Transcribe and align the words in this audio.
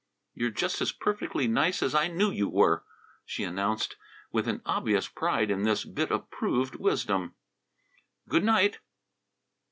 "You're 0.33 0.49
just 0.49 0.81
as 0.81 0.91
perfectly 0.91 1.47
nice 1.47 1.83
as 1.83 1.93
I 1.93 2.07
knew 2.07 2.31
you 2.31 2.49
were," 2.49 2.83
she 3.23 3.43
announced, 3.43 3.97
with 4.31 4.47
an 4.47 4.63
obvious 4.65 5.07
pride 5.07 5.51
in 5.51 5.61
this 5.61 5.85
bit 5.85 6.09
of 6.09 6.27
proved 6.31 6.73
wisdom. 6.77 7.35
"Good 8.27 8.43
night!" 8.43 8.79